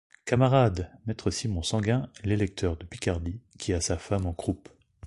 Camarades! 0.25 0.89
maître 1.05 1.29
Simon 1.29 1.61
Sanguin, 1.61 2.09
l’électeur 2.23 2.75
de 2.75 2.85
Picardie, 2.85 3.39
qui 3.59 3.71
a 3.71 3.81
sa 3.81 3.99
femme 3.99 4.25
en 4.25 4.33
croupe. 4.33 4.67